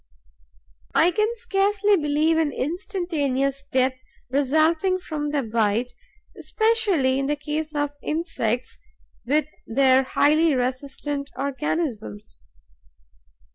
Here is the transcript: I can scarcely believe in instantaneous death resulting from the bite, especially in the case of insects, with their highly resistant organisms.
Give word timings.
I 0.95 1.11
can 1.11 1.27
scarcely 1.35 1.95
believe 1.95 2.39
in 2.39 2.51
instantaneous 2.51 3.63
death 3.71 3.99
resulting 4.31 4.97
from 4.97 5.29
the 5.29 5.43
bite, 5.43 5.91
especially 6.35 7.19
in 7.19 7.27
the 7.27 7.35
case 7.35 7.75
of 7.75 7.91
insects, 8.01 8.79
with 9.27 9.45
their 9.67 10.01
highly 10.01 10.55
resistant 10.55 11.29
organisms. 11.37 12.41